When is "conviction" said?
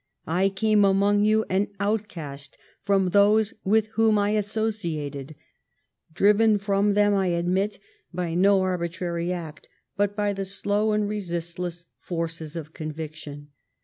12.73-13.49